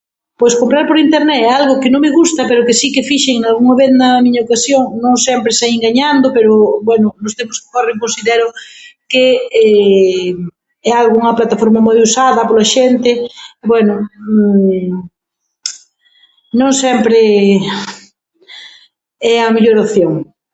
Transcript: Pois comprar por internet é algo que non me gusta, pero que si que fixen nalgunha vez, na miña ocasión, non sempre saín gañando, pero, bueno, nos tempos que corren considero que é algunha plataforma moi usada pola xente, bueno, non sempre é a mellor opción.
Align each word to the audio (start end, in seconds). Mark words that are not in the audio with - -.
Pois 0.39 0.53
comprar 0.61 0.83
por 0.89 0.97
internet 1.05 1.39
é 1.43 1.49
algo 1.59 1.79
que 1.81 1.91
non 1.93 2.03
me 2.05 2.15
gusta, 2.19 2.41
pero 2.49 2.65
que 2.67 2.77
si 2.79 2.87
que 2.95 3.07
fixen 3.11 3.35
nalgunha 3.39 3.75
vez, 3.81 3.91
na 4.01 4.09
miña 4.25 4.45
ocasión, 4.45 4.83
non 5.03 5.15
sempre 5.27 5.57
saín 5.59 5.79
gañando, 5.87 6.27
pero, 6.37 6.51
bueno, 6.89 7.07
nos 7.23 7.35
tempos 7.39 7.59
que 7.61 7.71
corren 7.75 8.03
considero 8.05 8.45
que 9.11 9.23
é 10.89 10.91
algunha 10.95 11.37
plataforma 11.39 11.79
moi 11.87 11.97
usada 12.07 12.47
pola 12.49 12.65
xente, 12.75 13.09
bueno, 13.71 13.93
non 16.59 16.71
sempre 16.83 17.19
é 19.33 19.35
a 19.47 19.53
mellor 19.55 19.77
opción. 19.85 20.13